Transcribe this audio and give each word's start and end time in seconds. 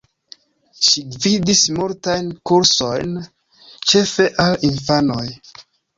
Ŝi 0.85 1.01
gvidis 1.15 1.59
multajn 1.75 2.31
kursojn, 2.51 3.13
ĉefe 3.93 4.27
al 4.47 4.59
infanoj. 4.71 5.25